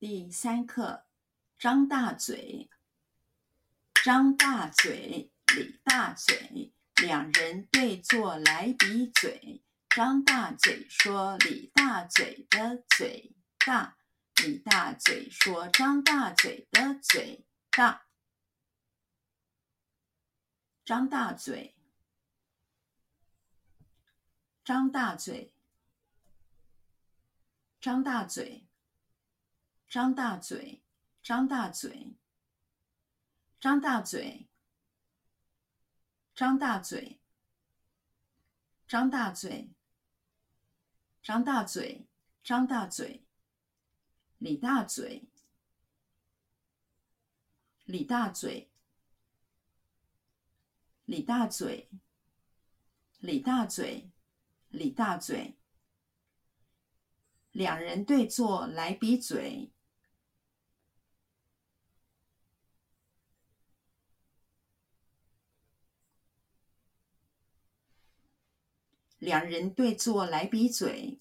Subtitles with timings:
[0.00, 1.06] 第三课，
[1.58, 2.70] 张大嘴。
[4.04, 6.72] 张大嘴，李大嘴，
[7.02, 9.64] 两人对坐来比嘴。
[9.88, 13.34] 张大嘴说：“李大嘴的嘴
[13.66, 13.98] 大。”
[14.40, 18.06] 李大嘴说：“张大嘴的嘴大。”
[20.86, 21.74] 张大嘴，
[24.64, 25.52] 张大嘴，
[27.80, 28.67] 张大嘴。
[29.88, 30.82] 张大嘴，
[31.22, 32.14] 张大嘴，
[33.58, 34.46] 张大嘴，
[36.34, 37.18] 张大嘴，
[38.86, 39.72] 张大嘴，
[41.22, 42.06] 张大嘴，
[42.44, 43.24] 张大嘴，
[44.36, 45.26] 李大嘴，
[47.86, 48.70] 李大嘴，
[51.06, 51.88] 李大嘴，
[53.20, 54.10] 李大嘴，
[54.68, 55.56] 李大嘴，
[57.52, 59.72] 两人对坐来比嘴。
[69.18, 71.18] 两人对坐来比嘴，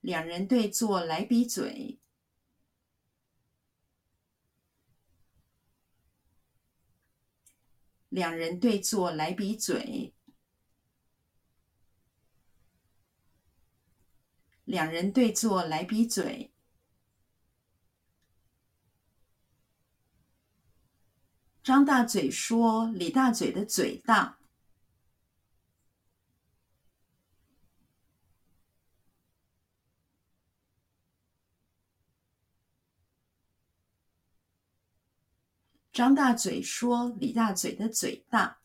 [0.00, 1.98] 两人对坐来比嘴，
[8.08, 10.14] 两人对坐来比嘴，
[14.64, 16.52] 两人对坐来比嘴。
[21.66, 24.38] 张大嘴说：“李大嘴的嘴大。”
[35.92, 38.60] 张大嘴说：“李大嘴的嘴大。”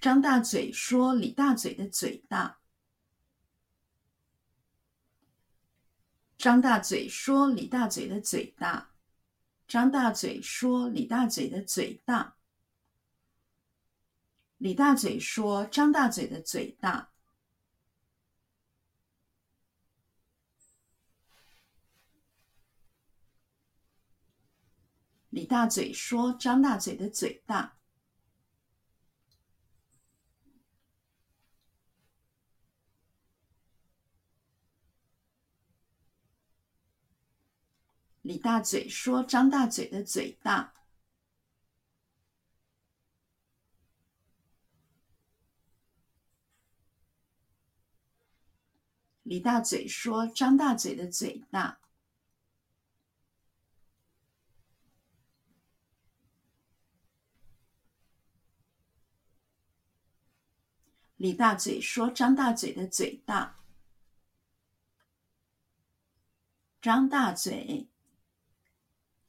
[0.00, 2.57] 张大嘴说：“李大嘴的嘴大。”
[6.38, 8.90] 张大嘴说：“李大嘴的嘴大。”
[9.66, 12.36] 张大嘴说：“李大嘴的嘴大。”
[14.58, 17.10] 李大嘴说：“张大嘴的嘴大。”
[25.30, 27.77] 李大嘴说：“张大嘴的嘴大。”
[38.28, 40.74] 李大嘴说：“张大嘴的嘴大。”
[49.24, 51.80] 李大嘴说：“张大嘴的嘴大。”
[61.16, 63.56] 李大嘴说：“张大嘴的嘴大。”
[66.82, 67.88] 张大嘴。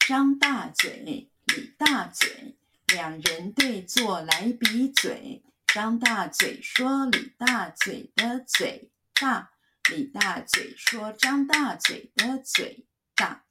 [0.09, 5.43] 张大嘴，李大嘴，两人对坐来比嘴。
[5.67, 9.51] 张大嘴说：“李大嘴的嘴大。”
[9.87, 13.45] 李大嘴说：“张大嘴的嘴大。”